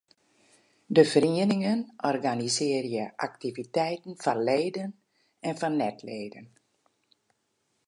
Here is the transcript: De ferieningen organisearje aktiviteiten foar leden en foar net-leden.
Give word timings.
De 0.95 1.01
ferieningen 1.09 1.83
organisearje 2.11 3.05
aktiviteiten 3.27 4.13
foar 4.25 4.41
leden 4.49 4.91
en 5.49 5.53
foar 5.61 5.73
net-leden. 5.81 6.45